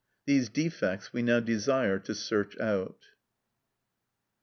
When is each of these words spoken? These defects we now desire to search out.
These 0.25 0.49
defects 0.49 1.13
we 1.13 1.21
now 1.21 1.39
desire 1.41 1.99
to 1.99 2.15
search 2.15 2.59
out. 2.59 3.01